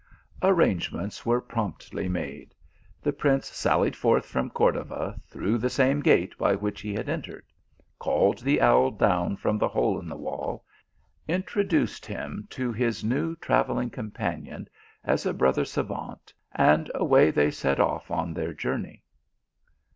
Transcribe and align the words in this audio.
Arrangements 0.41 1.27
were 1.27 1.39
promptly 1.39 2.09
made; 2.09 2.55
the 3.03 3.13
prince 3.13 3.45
sallied 3.55 3.95
forth 3.95 4.25
from 4.25 4.49
Cordova 4.49 5.21
through 5.27 5.59
the 5.59 5.69
same 5.69 5.99
gate 5.99 6.35
by 6.39 6.55
which 6.55 6.81
he 6.81 6.91
had 6.91 7.07
entered; 7.07 7.45
called 7.99 8.39
the 8.39 8.59
owl 8.61 8.89
down 8.89 9.35
from 9.37 9.59
the 9.59 9.67
hole 9.67 9.99
in 9.99 10.09
the 10.09 10.17
wall, 10.17 10.65
introduced 11.27 12.03
him 12.03 12.47
to 12.49 12.73
his 12.73 13.03
new 13.03 13.35
travelling 13.35 13.91
companion 13.91 14.67
as 15.03 15.27
a 15.27 15.35
brother 15.35 15.65
sgavant, 15.65 16.33
and 16.53 16.89
away 16.95 17.29
they 17.29 17.51
set 17.51 17.79
off 17.79 18.09
on 18.09 18.33
their 18.33 18.53
journey. 18.53 19.03